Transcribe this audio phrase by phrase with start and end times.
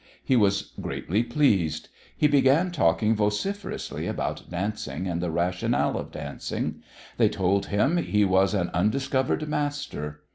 [0.23, 1.89] He was greatly pleased.
[2.17, 6.81] He began talking vociferously about dancing and the rationale of dancing.
[7.17, 10.23] They told him he was an undiscovered master.